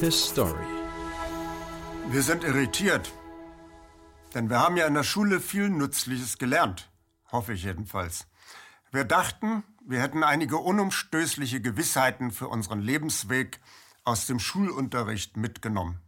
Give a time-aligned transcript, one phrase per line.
[0.00, 0.64] His story.
[2.08, 3.12] Wir sind irritiert.
[4.34, 6.90] Denn wir haben ja in der Schule viel Nützliches gelernt.
[7.30, 8.26] Hoffe ich jedenfalls.
[8.92, 13.60] Wir dachten, wir hätten einige unumstößliche Gewissheiten für unseren Lebensweg
[14.04, 16.00] aus dem Schulunterricht mitgenommen.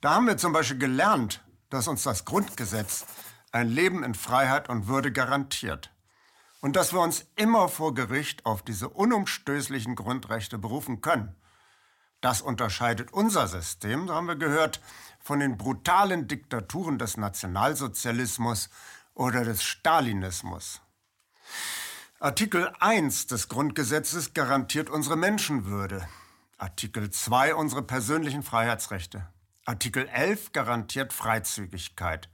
[0.00, 3.04] Da haben wir zum Beispiel gelernt, dass uns das Grundgesetz
[3.52, 5.92] ein Leben in Freiheit und Würde garantiert
[6.62, 11.36] und dass wir uns immer vor Gericht auf diese unumstößlichen Grundrechte berufen können.
[12.20, 14.80] Das unterscheidet unser System, haben wir gehört,
[15.20, 18.68] von den brutalen Diktaturen des Nationalsozialismus
[19.14, 20.80] oder des Stalinismus.
[22.18, 26.06] Artikel 1 des Grundgesetzes garantiert unsere Menschenwürde.
[26.58, 29.26] Artikel 2 unsere persönlichen Freiheitsrechte.
[29.64, 32.28] Artikel 11 garantiert Freizügigkeit.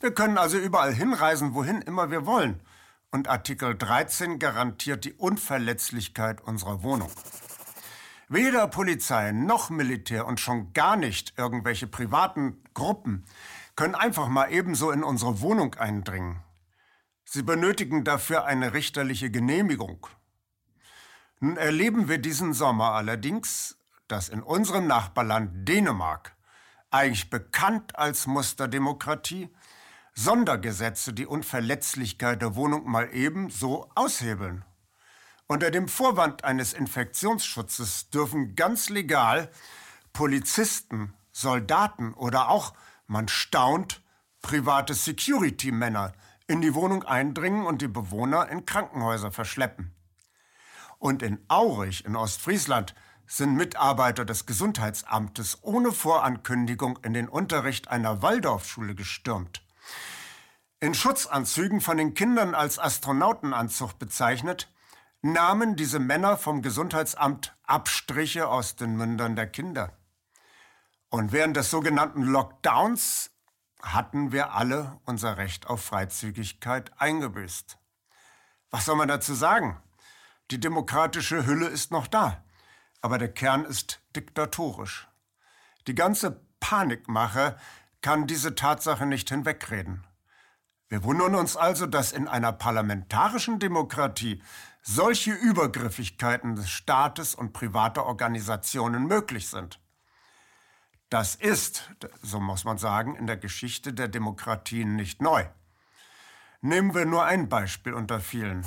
[0.00, 2.60] Wir können also überall hinreisen, wohin immer wir wollen.
[3.10, 7.10] Und Artikel 13 garantiert die Unverletzlichkeit unserer Wohnung.
[8.30, 13.24] Weder Polizei noch Militär und schon gar nicht irgendwelche privaten Gruppen
[13.74, 16.42] können einfach mal ebenso in unsere Wohnung eindringen.
[17.24, 20.06] Sie benötigen dafür eine richterliche Genehmigung.
[21.40, 26.36] Nun erleben wir diesen Sommer allerdings, dass in unserem Nachbarland Dänemark,
[26.90, 29.48] eigentlich bekannt als Musterdemokratie,
[30.12, 34.64] Sondergesetze die Unverletzlichkeit der Wohnung mal eben so aushebeln.
[35.50, 39.50] Unter dem Vorwand eines Infektionsschutzes dürfen ganz legal
[40.12, 42.74] Polizisten, Soldaten oder auch,
[43.06, 44.02] man staunt,
[44.42, 46.12] private Security-Männer
[46.48, 49.94] in die Wohnung eindringen und die Bewohner in Krankenhäuser verschleppen.
[50.98, 52.94] Und in Aurich in Ostfriesland
[53.26, 59.62] sind Mitarbeiter des Gesundheitsamtes ohne Vorankündigung in den Unterricht einer Waldorfschule gestürmt.
[60.80, 64.68] In Schutzanzügen von den Kindern als Astronautenanzug bezeichnet,
[65.22, 69.92] nahmen diese Männer vom Gesundheitsamt Abstriche aus den Mündern der Kinder.
[71.10, 73.30] Und während des sogenannten Lockdowns
[73.82, 77.78] hatten wir alle unser Recht auf Freizügigkeit eingebüßt.
[78.70, 79.80] Was soll man dazu sagen?
[80.50, 82.44] Die demokratische Hülle ist noch da,
[83.00, 85.08] aber der Kern ist diktatorisch.
[85.86, 87.56] Die ganze Panikmache
[88.00, 90.04] kann diese Tatsache nicht hinwegreden.
[90.88, 94.42] Wir wundern uns also, dass in einer parlamentarischen Demokratie
[94.88, 99.80] solche Übergriffigkeiten des Staates und privater Organisationen möglich sind.
[101.10, 101.90] Das ist,
[102.22, 105.44] so muss man sagen, in der Geschichte der Demokratien nicht neu.
[106.62, 108.64] Nehmen wir nur ein Beispiel unter vielen.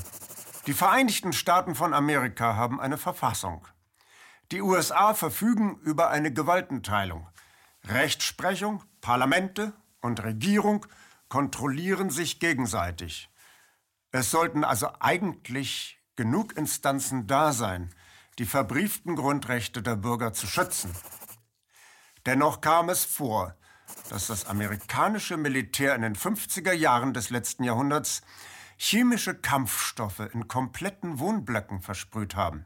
[0.67, 3.67] Die Vereinigten Staaten von Amerika haben eine Verfassung.
[4.51, 7.27] Die USA verfügen über eine Gewaltenteilung.
[7.87, 10.85] Rechtsprechung, Parlamente und Regierung
[11.29, 13.31] kontrollieren sich gegenseitig.
[14.11, 17.93] Es sollten also eigentlich genug Instanzen da sein,
[18.39, 20.93] die verbrieften Grundrechte der Bürger zu schützen.
[22.25, 23.55] Dennoch kam es vor,
[24.09, 28.21] dass das amerikanische Militär in den 50er Jahren des letzten Jahrhunderts
[28.77, 32.65] chemische Kampfstoffe in kompletten Wohnblöcken versprüht haben.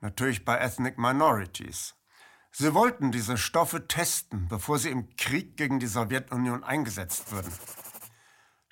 [0.00, 1.96] Natürlich bei Ethnic Minorities.
[2.50, 7.52] Sie wollten diese Stoffe testen, bevor sie im Krieg gegen die Sowjetunion eingesetzt würden.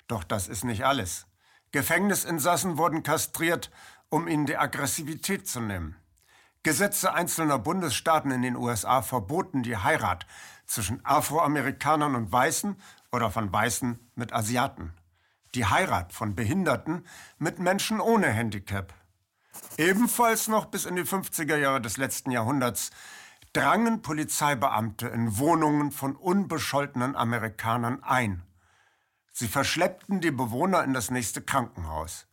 [0.07, 1.27] Doch das ist nicht alles.
[1.71, 3.71] Gefängnisinsassen wurden kastriert,
[4.09, 5.95] um ihnen die Aggressivität zu nehmen.
[6.63, 10.25] Gesetze einzelner Bundesstaaten in den USA verboten die Heirat
[10.65, 12.75] zwischen Afroamerikanern und Weißen
[13.11, 14.93] oder von Weißen mit Asiaten.
[15.55, 17.05] Die Heirat von Behinderten
[17.37, 18.93] mit Menschen ohne Handicap.
[19.77, 22.91] Ebenfalls noch bis in die 50er Jahre des letzten Jahrhunderts
[23.53, 28.43] drangen Polizeibeamte in Wohnungen von unbescholtenen Amerikanern ein.
[29.39, 32.25] Sie verschleppten die Bewohner in das nächste Krankenhaus.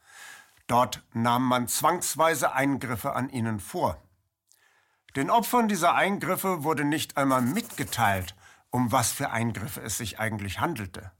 [0.68, 4.02] Dort nahm man zwangsweise Eingriffe an ihnen vor.
[5.14, 8.34] Den Opfern dieser Eingriffe wurde nicht einmal mitgeteilt,
[8.70, 11.12] um was für Eingriffe es sich eigentlich handelte.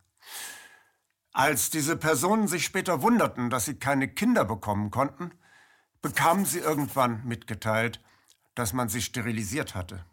[1.34, 5.32] Als diese Personen sich später wunderten, dass sie keine Kinder bekommen konnten,
[6.00, 8.00] bekamen sie irgendwann mitgeteilt,
[8.54, 10.06] dass man sie sterilisiert hatte.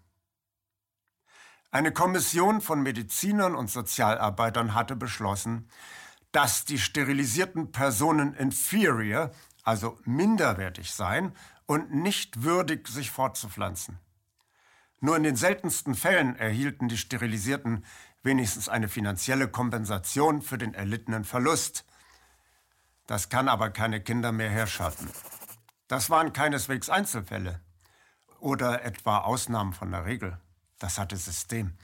[1.74, 5.70] Eine Kommission von Medizinern und Sozialarbeitern hatte beschlossen,
[6.34, 9.32] dass die sterilisierten Personen inferior,
[9.64, 11.32] also minderwertig seien
[11.68, 14.00] und nicht würdig, sich fortzupflanzen.
[15.00, 17.86] Nur in den seltensten Fällen erhielten die Sterilisierten
[18.22, 21.86] wenigstens eine finanzielle Kompensation für den erlittenen Verlust.
[23.08, 25.10] Das kann aber keine Kinder mehr herschaffen.
[25.88, 27.62] Das waren keineswegs Einzelfälle
[28.40, 30.38] oder etwa Ausnahmen von der Regel.
[30.82, 31.78] Das hatte System.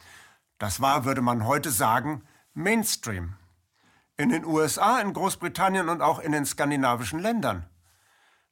[0.57, 2.23] Das war, würde man heute sagen,
[2.55, 3.35] Mainstream.
[4.17, 7.67] In den USA, in Großbritannien und auch in den skandinavischen Ländern.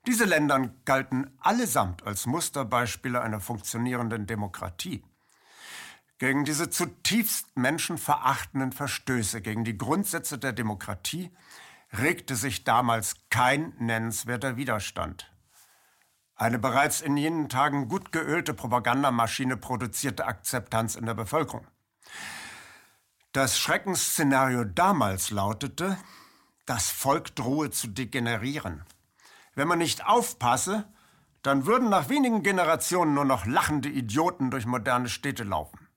[0.06, 5.04] Diese Länder galten allesamt als Musterbeispiele einer funktionierenden Demokratie.
[6.20, 11.36] Gegen diese zutiefst menschenverachtenden Verstöße gegen die Grundsätze der Demokratie
[11.92, 15.35] regte sich damals kein nennenswerter Widerstand.
[16.38, 21.66] Eine bereits in jenen Tagen gut geölte Propagandamaschine produzierte Akzeptanz in der Bevölkerung.
[23.32, 25.98] Das Schreckensszenario damals lautete,
[26.66, 28.84] das Volk drohe zu degenerieren.
[29.54, 30.86] Wenn man nicht aufpasse,
[31.42, 35.88] dann würden nach wenigen Generationen nur noch lachende Idioten durch moderne Städte laufen.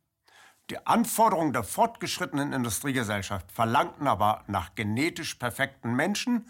[0.71, 6.49] Die Anforderungen der fortgeschrittenen Industriegesellschaft verlangten aber nach genetisch perfekten Menschen,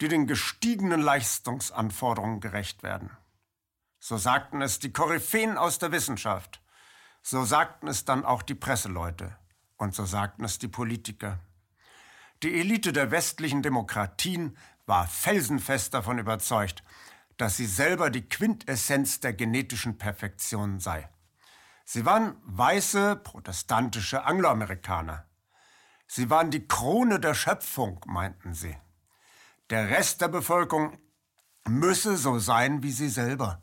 [0.00, 3.10] die den gestiegenen Leistungsanforderungen gerecht werden.
[4.02, 6.62] So sagten es die Koryphäen aus der Wissenschaft,
[7.22, 9.36] so sagten es dann auch die Presseleute
[9.76, 11.38] und so sagten es die Politiker.
[12.42, 14.56] Die Elite der westlichen Demokratien
[14.86, 16.82] war felsenfest davon überzeugt,
[17.36, 21.10] dass sie selber die Quintessenz der genetischen Perfektion sei.
[21.84, 25.26] Sie waren weiße, protestantische Angloamerikaner.
[26.06, 28.76] Sie waren die Krone der Schöpfung, meinten sie.
[29.68, 30.98] Der Rest der Bevölkerung
[31.68, 33.60] müsse so sein wie sie selber.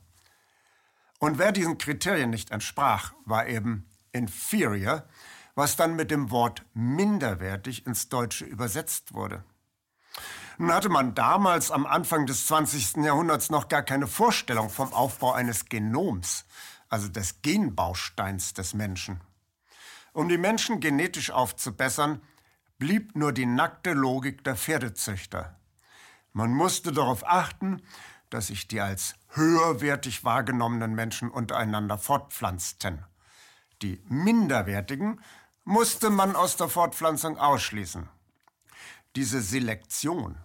[1.19, 5.07] Und wer diesen Kriterien nicht entsprach, war eben inferior,
[5.55, 9.43] was dann mit dem Wort minderwertig ins Deutsche übersetzt wurde.
[10.59, 12.97] Nun hatte man damals am Anfang des 20.
[12.97, 16.45] Jahrhunderts noch gar keine Vorstellung vom Aufbau eines Genoms,
[16.89, 19.21] also des Genbausteins des Menschen.
[20.13, 22.21] Um die Menschen genetisch aufzubessern,
[22.79, 25.55] blieb nur die nackte Logik der Pferdezüchter.
[26.33, 27.81] Man musste darauf achten,
[28.29, 33.05] dass sich die als höherwertig wahrgenommenen Menschen untereinander fortpflanzten.
[33.81, 35.21] Die minderwertigen
[35.63, 38.09] musste man aus der Fortpflanzung ausschließen.
[39.15, 40.37] Diese Selektion,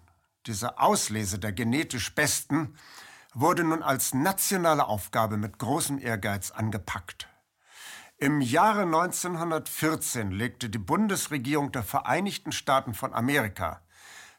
[0.47, 2.77] diese Auslese der genetisch Besten
[3.35, 7.29] wurde nun als nationale Aufgabe mit großem Ehrgeiz angepackt.
[8.19, 13.81] Im Jahre 1914 legte die Bundesregierung der Vereinigten Staaten von Amerika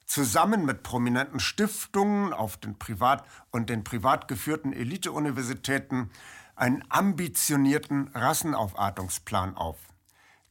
[0.05, 6.11] zusammen mit prominenten Stiftungen auf den privat und den privat geführten Eliteuniversitäten
[6.55, 9.77] einen ambitionierten Rassenaufartungsplan auf.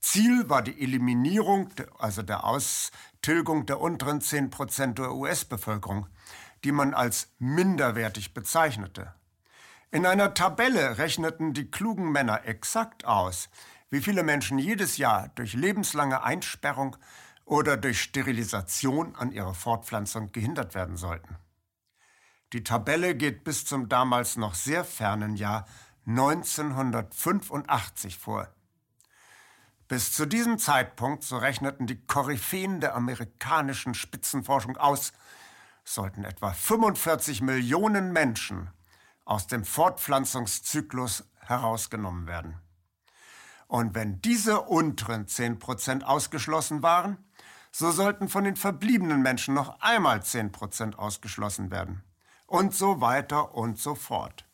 [0.00, 6.08] Ziel war die Eliminierung, also der Austilgung der unteren 10 Prozent der US-Bevölkerung,
[6.64, 9.14] die man als minderwertig bezeichnete.
[9.92, 13.48] In einer Tabelle rechneten die klugen Männer exakt aus,
[13.90, 16.96] wie viele Menschen jedes Jahr durch lebenslange Einsperrung
[17.52, 21.36] oder durch Sterilisation an ihrer Fortpflanzung gehindert werden sollten.
[22.54, 25.66] Die Tabelle geht bis zum damals noch sehr fernen Jahr
[26.06, 28.48] 1985 vor.
[29.86, 35.12] Bis zu diesem Zeitpunkt, so rechneten die Koryphäen der amerikanischen Spitzenforschung aus,
[35.84, 38.70] sollten etwa 45 Millionen Menschen
[39.26, 42.62] aus dem Fortpflanzungszyklus herausgenommen werden.
[43.66, 47.18] Und wenn diese unteren 10 Prozent ausgeschlossen waren,
[47.72, 52.04] so sollten von den verbliebenen Menschen noch einmal 10 Prozent ausgeschlossen werden.
[52.46, 54.44] Und so weiter und so fort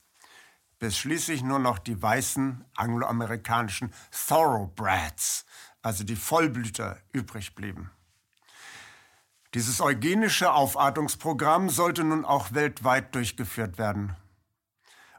[0.79, 3.93] bis schließlich nur noch die weißen angloamerikanischen
[4.29, 5.44] Thoroughbreds,
[5.82, 7.91] also die Vollblüter, übrig blieben.
[9.55, 14.15] Dieses eugenische Aufartungsprogramm sollte nun auch weltweit durchgeführt werden.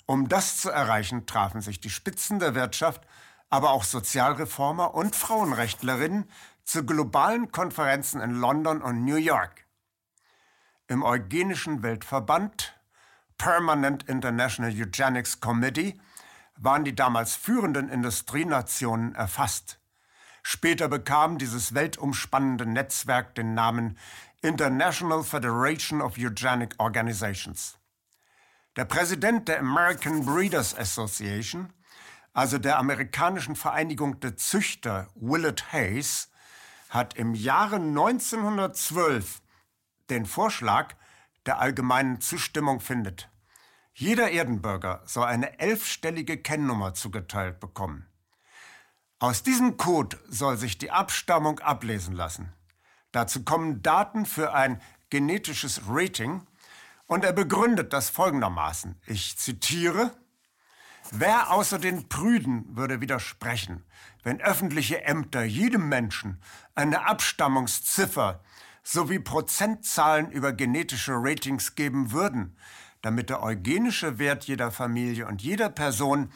[0.06, 3.01] Um das zu erreichen, trafen sich die Spitzen der Wirtschaft,
[3.50, 6.29] aber auch Sozialreformer und Frauenrechtlerinnen
[6.69, 9.65] zu globalen Konferenzen in London und New York.
[10.88, 12.79] Im Eugenischen Weltverband
[13.39, 15.99] Permanent International Eugenics Committee
[16.57, 19.79] waren die damals führenden Industrienationen erfasst.
[20.43, 23.97] Später bekam dieses weltumspannende Netzwerk den Namen
[24.43, 27.79] International Federation of Eugenic Organizations.
[28.75, 31.73] Der Präsident der American Breeders Association,
[32.33, 36.29] also der amerikanischen Vereinigung der Züchter, Willard Hayes,
[36.89, 39.41] hat im Jahre 1912
[40.10, 40.96] den Vorschlag
[41.46, 43.29] der allgemeinen Zustimmung findet.
[43.93, 48.08] Jeder Erdenbürger soll eine elfstellige Kennnummer zugeteilt bekommen.
[49.19, 52.53] Aus diesem Code soll sich die Abstammung ablesen lassen.
[53.12, 56.46] Dazu kommen Daten für ein genetisches Rating
[57.08, 58.96] und er begründet das folgendermaßen.
[59.05, 60.12] Ich zitiere,
[61.12, 63.84] Wer außer den Prüden würde widersprechen,
[64.24, 66.39] wenn öffentliche Ämter jedem Menschen
[66.75, 68.44] eine Abstammungsziffer
[68.84, 72.56] sowie Prozentzahlen über genetische Ratings geben würden,
[73.01, 76.32] damit der eugenische Wert jeder Familie und jeder Person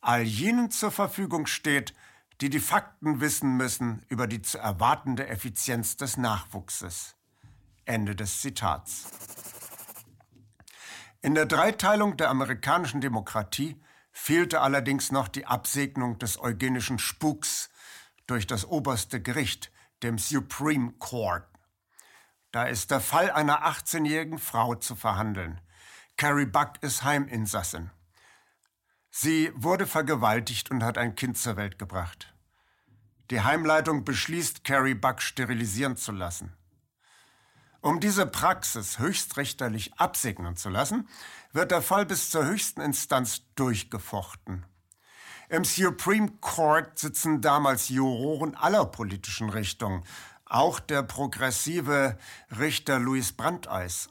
[0.00, 1.94] all jenen zur Verfügung steht,
[2.40, 7.14] die die Fakten wissen müssen über die zu erwartende Effizienz des Nachwuchses.
[7.84, 9.06] Ende des Zitats.
[11.20, 13.80] In der Dreiteilung der amerikanischen Demokratie
[14.14, 17.68] fehlte allerdings noch die Absegnung des eugenischen Spuks
[18.26, 19.70] durch das oberste Gericht,
[20.02, 21.46] dem Supreme Court.
[22.52, 25.60] Da ist der Fall einer 18-jährigen Frau zu verhandeln.
[26.16, 27.90] Carrie Buck ist Heiminsassin.
[29.10, 32.32] Sie wurde vergewaltigt und hat ein Kind zur Welt gebracht.
[33.30, 36.56] Die Heimleitung beschließt, Carrie Buck sterilisieren zu lassen.
[37.84, 41.06] Um diese Praxis höchstrichterlich absegnen zu lassen,
[41.52, 44.64] wird der Fall bis zur höchsten Instanz durchgefochten.
[45.50, 50.02] Im Supreme Court sitzen damals Juroren aller politischen Richtungen,
[50.46, 52.16] auch der progressive
[52.58, 54.08] Richter Louis Brandeis.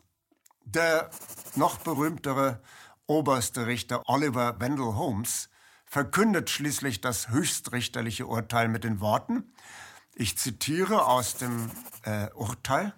[0.66, 1.10] Der
[1.56, 2.62] noch berühmtere
[3.08, 5.50] oberste Richter Oliver Wendell Holmes
[5.88, 9.52] verkündet schließlich das höchstrichterliche Urteil mit den Worten,
[10.16, 11.72] ich zitiere aus dem
[12.04, 12.94] äh, Urteil,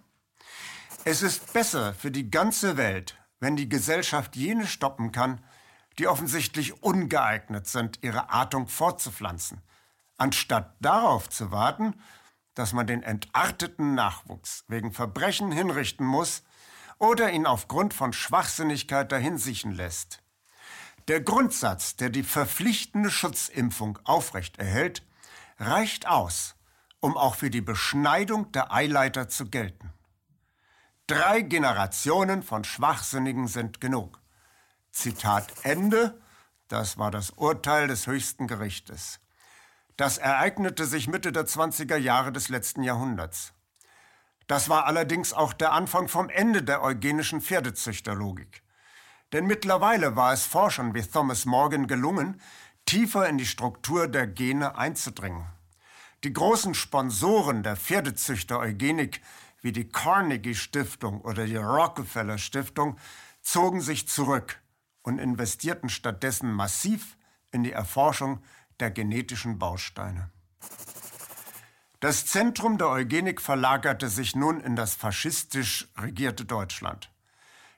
[1.08, 5.40] es ist besser für die ganze Welt, wenn die Gesellschaft jene stoppen kann,
[6.00, 9.62] die offensichtlich ungeeignet sind, ihre Artung fortzupflanzen,
[10.18, 11.94] anstatt darauf zu warten,
[12.56, 16.42] dass man den entarteten Nachwuchs wegen Verbrechen hinrichten muss
[16.98, 20.24] oder ihn aufgrund von Schwachsinnigkeit dahinsiechen lässt.
[21.08, 25.04] Der Grundsatz, der die verpflichtende Schutzimpfung aufrecht erhält,
[25.60, 26.56] reicht aus,
[27.00, 29.94] um auch für die Beschneidung der Eileiter zu gelten.
[31.08, 34.20] Drei Generationen von Schwachsinnigen sind genug.
[34.92, 36.20] Zitat Ende.
[36.68, 39.20] Das war das Urteil des höchsten Gerichtes.
[39.98, 43.54] Das ereignete sich Mitte der 20er Jahre des letzten Jahrhunderts.
[44.48, 48.64] Das war allerdings auch der Anfang vom Ende der eugenischen Pferdezüchterlogik.
[49.32, 52.42] Denn mittlerweile war es Forschern wie Thomas Morgan gelungen,
[52.88, 55.46] tiefer in die Struktur der Gene einzudringen.
[56.24, 59.22] Die großen Sponsoren der Pferdezüchter-Eugenik
[59.66, 63.00] wie die Carnegie Stiftung oder die Rockefeller Stiftung
[63.42, 64.62] zogen sich zurück
[65.02, 67.18] und investierten stattdessen massiv
[67.52, 68.44] in die Erforschung
[68.80, 70.30] der genetischen Bausteine.
[72.00, 77.10] Das Zentrum der Eugenik verlagerte sich nun in das faschistisch regierte Deutschland.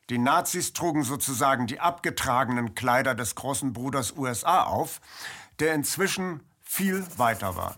[0.10, 5.00] Die Nazis trugen sozusagen die abgetragenen Kleider des großen Bruders USA auf,
[5.60, 7.78] der inzwischen viel weiter war.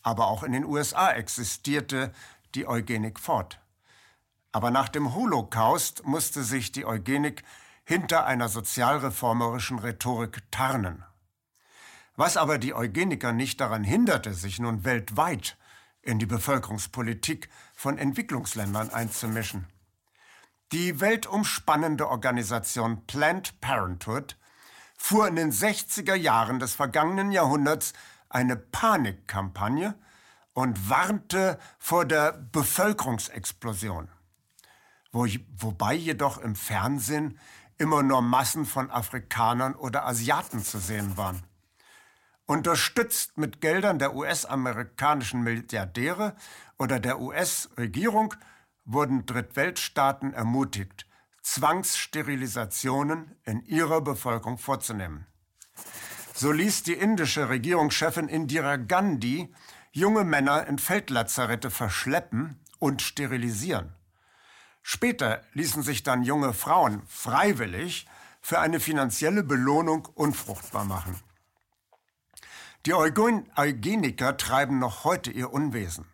[0.00, 2.14] Aber auch in den USA existierte
[2.54, 3.60] die Eugenik fort.
[4.52, 7.42] Aber nach dem Holocaust musste sich die Eugenik
[7.84, 11.04] hinter einer sozialreformerischen Rhetorik tarnen.
[12.16, 15.56] Was aber die Eugeniker nicht daran hinderte, sich nun weltweit
[16.02, 19.66] in die Bevölkerungspolitik von Entwicklungsländern einzumischen.
[20.72, 24.36] Die weltumspannende Organisation Planned Parenthood
[24.96, 27.92] fuhr in den 60er Jahren des vergangenen Jahrhunderts
[28.28, 29.94] eine Panikkampagne
[30.52, 34.08] und warnte vor der Bevölkerungsexplosion.
[35.12, 35.26] Wo,
[35.56, 37.38] wobei jedoch im Fernsehen
[37.78, 41.42] immer nur Massen von Afrikanern oder Asiaten zu sehen waren.
[42.46, 46.34] Unterstützt mit Geldern der US-amerikanischen Milliardäre
[46.78, 48.34] oder der US-Regierung
[48.84, 51.06] wurden Drittweltstaaten ermutigt,
[51.42, 55.26] Zwangssterilisationen in ihrer Bevölkerung vorzunehmen.
[56.34, 59.52] So ließ die indische Regierungschefin Indira Gandhi
[59.92, 63.94] junge Männer in Feldlazarette verschleppen und sterilisieren.
[64.82, 68.06] Später ließen sich dann junge Frauen freiwillig
[68.40, 71.20] für eine finanzielle Belohnung unfruchtbar machen.
[72.86, 76.06] Die Eugeniker treiben noch heute ihr Unwesen.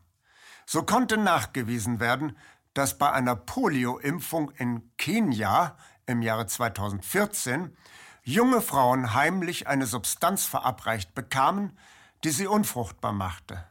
[0.64, 2.36] So konnte nachgewiesen werden,
[2.74, 7.76] dass bei einer Polio-Impfung in Kenia im Jahre 2014
[8.24, 11.78] junge Frauen heimlich eine Substanz verabreicht bekamen,
[12.26, 13.64] die sie unfruchtbar machte.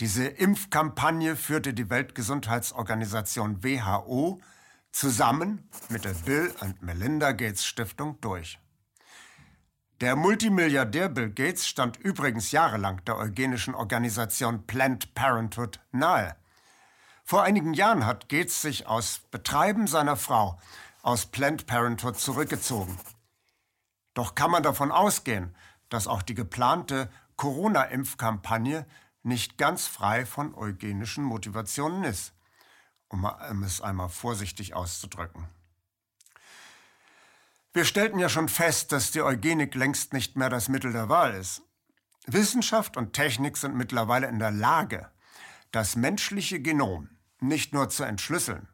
[0.00, 4.40] Diese Impfkampagne führte die Weltgesundheitsorganisation WHO
[4.92, 8.58] zusammen mit der Bill and Melinda Gates Stiftung durch.
[10.00, 16.34] Der Multimilliardär Bill Gates stand übrigens jahrelang der eugenischen Organisation Planned Parenthood nahe.
[17.24, 20.58] Vor einigen Jahren hat Gates sich aus Betreiben seiner Frau
[21.02, 22.98] aus Planned Parenthood zurückgezogen.
[24.14, 25.54] Doch kann man davon ausgehen,
[25.90, 28.86] dass auch die geplante Corona-Impfkampagne
[29.22, 32.32] nicht ganz frei von eugenischen Motivationen ist,
[33.08, 35.48] um es einmal vorsichtig auszudrücken.
[37.72, 41.34] Wir stellten ja schon fest, dass die Eugenik längst nicht mehr das Mittel der Wahl
[41.34, 41.62] ist.
[42.26, 45.10] Wissenschaft und Technik sind mittlerweile in der Lage,
[45.72, 48.68] das menschliche Genom nicht nur zu entschlüsseln.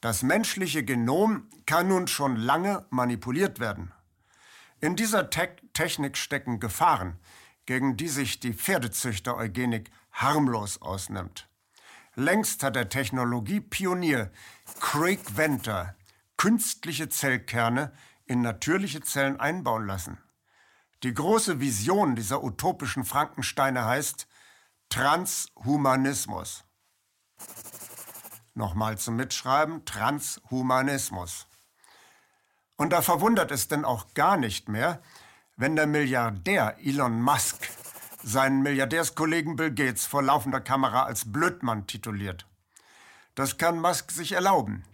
[0.00, 3.92] Das menschliche Genom kann nun schon lange manipuliert werden.
[4.80, 7.18] In dieser Te Technik stecken Gefahren,
[7.70, 11.48] gegen die sich die Pferdezüchter-Eugenik harmlos ausnimmt.
[12.16, 14.32] Längst hat der Technologiepionier
[14.80, 15.94] Craig Venter
[16.36, 17.92] künstliche Zellkerne
[18.26, 20.18] in natürliche Zellen einbauen lassen.
[21.04, 24.26] Die große Vision dieser utopischen Frankensteine heißt
[24.88, 26.64] Transhumanismus.
[28.54, 31.46] Nochmal zum Mitschreiben, Transhumanismus.
[32.74, 35.00] Und da verwundert es denn auch gar nicht mehr,
[35.60, 37.68] wenn der Milliardär Elon Musk
[38.22, 42.46] seinen Milliardärskollegen Bill Gates vor laufender Kamera als Blödmann tituliert.
[43.34, 44.84] Das kann Musk sich erlauben.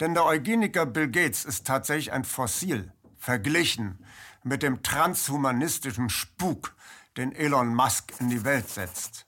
[0.00, 4.02] Denn der Eugeniker Bill Gates ist tatsächlich ein Fossil, verglichen
[4.42, 6.74] mit dem transhumanistischen Spuk,
[7.18, 9.26] den Elon Musk in die Welt setzt.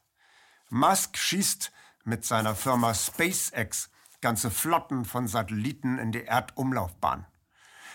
[0.71, 1.71] Musk schießt
[2.05, 3.91] mit seiner Firma SpaceX
[4.23, 7.27] ganze Flotten von Satelliten in die Erdumlaufbahn.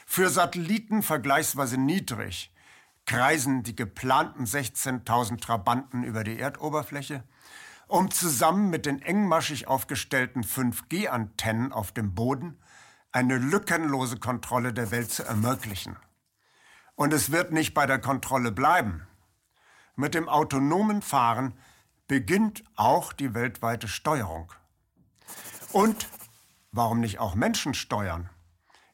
[0.05, 2.51] Für Satelliten vergleichsweise niedrig
[3.07, 7.23] kreisen die geplanten 16.000 Trabanten über die Erdoberfläche,
[7.87, 12.59] um zusammen mit den engmaschig aufgestellten 5G-Antennen auf dem Boden
[13.11, 15.95] eine lückenlose Kontrolle der Welt zu ermöglichen.
[16.95, 19.07] Und es wird nicht bei der Kontrolle bleiben.
[19.95, 21.53] Mit dem autonomen Fahren
[22.07, 24.51] beginnt auch die weltweite Steuerung.
[25.71, 26.07] Und
[26.71, 28.29] warum nicht auch Menschen steuern?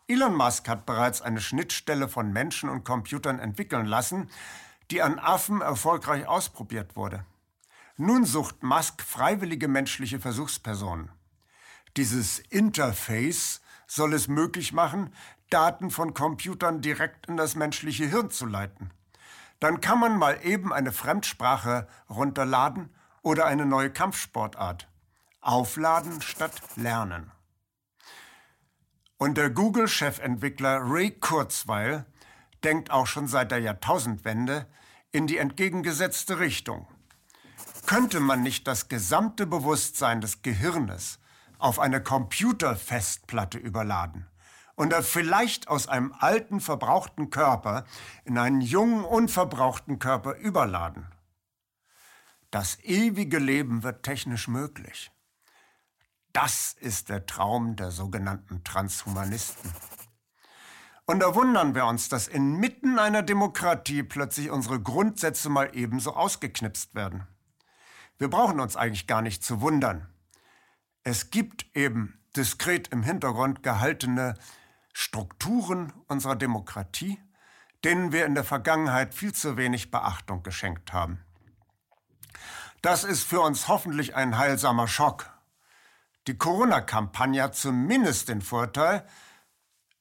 [0.08, 4.30] Elon Musk hat bereits eine Schnittstelle von Menschen und Computern entwickeln lassen,
[4.92, 7.26] die an Affen erfolgreich ausprobiert wurde.
[7.96, 11.10] Nun sucht Musk freiwillige menschliche Versuchspersonen.
[11.96, 15.14] Dieses Interface soll es möglich machen,
[15.50, 18.92] Daten von Computern direkt in das menschliche Hirn zu leiten.
[19.60, 22.90] Dann kann man mal eben eine Fremdsprache runterladen
[23.22, 24.90] oder eine neue Kampfsportart.
[25.40, 27.32] Aufladen statt lernen.
[29.24, 32.06] Und der Google-Chefentwickler Ray Kurzweil
[32.66, 34.68] denkt auch schon seit der Jahrtausendwende
[35.14, 36.90] in die entgegengesetzte Richtung.
[37.86, 41.20] Könnte man nicht das gesamte Bewusstsein des Gehirnes
[41.58, 44.28] auf eine Computerfestplatte überladen
[44.76, 47.86] und er vielleicht aus einem alten, verbrauchten Körper
[48.26, 51.08] in einen jungen, unverbrauchten Körper überladen?
[52.52, 55.13] Das ewige Leben wird technisch möglich.
[56.34, 59.72] Das ist der Traum der sogenannten Transhumanisten.
[61.06, 66.96] Und da wundern wir uns, dass inmitten einer Demokratie plötzlich unsere Grundsätze mal ebenso ausgeknipst
[66.96, 67.28] werden.
[68.18, 70.08] Wir brauchen uns eigentlich gar nicht zu wundern.
[71.04, 74.36] Es gibt eben diskret im Hintergrund gehaltene
[74.94, 77.20] Strukturen unserer Demokratie,
[77.84, 81.20] denen wir in der Vergangenheit viel zu wenig Beachtung geschenkt haben.
[82.82, 85.33] Das ist für uns hoffentlich ein heilsamer Schock,
[86.28, 89.06] die Corona-Kampagne hat zumindest den Vorteil,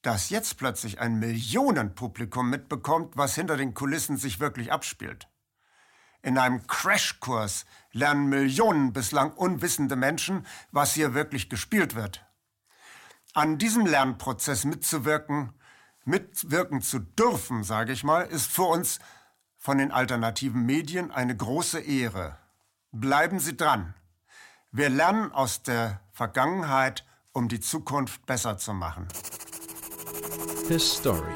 [0.03, 5.29] dass jetzt plötzlich ein Millionenpublikum mitbekommt, was hinter den Kulissen sich wirklich abspielt.
[6.23, 12.25] In einem Crashkurs lernen Millionen bislang unwissende Menschen, was hier wirklich gespielt wird.
[13.35, 15.53] An diesem Lernprozess mitzuwirken,
[16.05, 19.01] mitwirken zu dürfen, sage ich mal, ist für uns
[19.59, 22.37] von den alternativen Medien eine große Ehre.
[22.93, 23.95] Bleiben Sie dran.
[24.71, 29.09] Wir lernen aus der Vergangenheit, um die Zukunft besser zu machen.
[30.69, 31.33] His Story.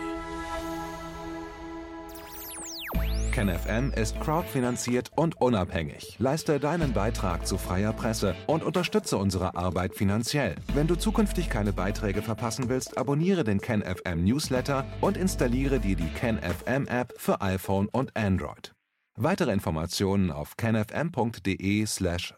[3.37, 6.17] KenFM ist crowdfinanziert und unabhängig.
[6.19, 10.55] Leiste deinen Beitrag zu freier Presse und unterstütze unsere Arbeit finanziell.
[10.73, 16.09] Wenn du zukünftig keine Beiträge verpassen willst, abonniere den KenFM Newsletter und installiere dir die
[16.09, 18.73] KenFM App für iPhone und Android.
[19.17, 21.87] Weitere Informationen auf kenfm.de/support.
[21.87, 22.35] slash